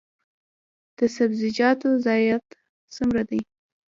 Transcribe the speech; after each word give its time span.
د 0.97 0.99
سبزیجاتو 1.15 1.89
ضایعات 2.05 2.45
څومره 2.95 3.21
دي؟ 3.29 3.41